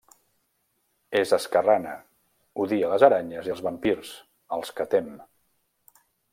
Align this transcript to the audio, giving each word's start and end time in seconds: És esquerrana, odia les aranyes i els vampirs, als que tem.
És 1.19 1.33
esquerrana, 1.37 1.91
odia 2.65 2.91
les 2.95 3.07
aranyes 3.09 3.51
i 3.51 3.55
els 3.57 3.63
vampirs, 3.69 4.17
als 4.59 4.75
que 4.81 4.91
tem. 4.97 5.15